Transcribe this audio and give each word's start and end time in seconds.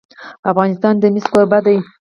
افغانستان 0.51 0.93
د 0.99 1.03
مس 1.13 1.25
کوربه 1.31 1.59
دی. 1.65 1.77